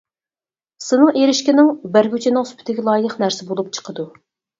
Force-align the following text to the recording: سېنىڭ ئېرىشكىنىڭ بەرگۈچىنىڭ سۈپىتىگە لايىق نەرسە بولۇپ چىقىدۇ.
سېنىڭ 0.85 1.19
ئېرىشكىنىڭ 1.19 1.69
بەرگۈچىنىڭ 1.97 2.47
سۈپىتىگە 2.53 2.87
لايىق 2.87 3.15
نەرسە 3.25 3.47
بولۇپ 3.51 3.71
چىقىدۇ. 3.79 4.07